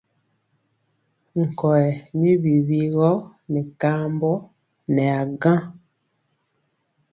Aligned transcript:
Nkɔyɛ 1.43 1.91
mi 2.19 2.29
wiwi 2.43 2.79
gɔ 2.95 3.09
nɛ 3.51 3.59
kambɔ 3.81 4.33
nɛ 4.93 5.03
a 5.19 5.21
gaŋ. 5.41 5.61